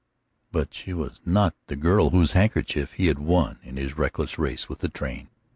But 0.51 0.73
she 0.73 0.93
was 0.93 1.21
not 1.27 1.53
the 1.67 1.75
girl 1.75 2.09
whose 2.09 2.31
handkerchief 2.31 2.93
he 2.93 3.05
had 3.05 3.19
won 3.19 3.59
in 3.61 3.77
his 3.77 3.99
reckless 3.99 4.39
race 4.39 4.67
with 4.67 4.79
the 4.79 4.89
train! 4.89 5.29